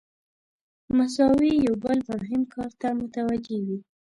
[0.97, 3.77] مساوي یو بل مهم کار ته متوجه وي.